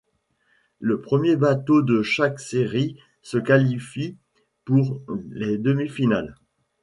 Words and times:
Le 0.79 0.99
premier 0.99 1.35
bateau 1.35 1.83
de 1.83 2.01
chaque 2.01 2.39
série 2.39 2.97
se 3.21 3.37
qualifie 3.37 4.17
pour 4.65 4.99
les 5.29 5.59
demi-finales. 5.59 6.39